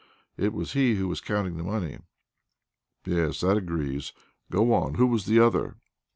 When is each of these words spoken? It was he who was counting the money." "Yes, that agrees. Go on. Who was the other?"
It 0.35 0.51
was 0.51 0.73
he 0.73 0.95
who 0.95 1.07
was 1.07 1.21
counting 1.21 1.57
the 1.57 1.63
money." 1.63 1.99
"Yes, 3.05 3.41
that 3.41 3.55
agrees. 3.55 4.13
Go 4.49 4.73
on. 4.73 4.95
Who 4.95 5.05
was 5.05 5.27
the 5.27 5.39
other?" 5.39 5.75